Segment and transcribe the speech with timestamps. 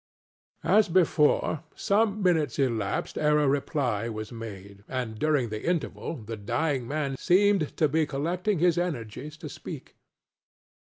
[0.65, 6.15] ŌĆØ As before, some minutes elapsed ere a reply was made; and during the interval
[6.15, 9.93] the dying man seemed to be collecting his energies to speak.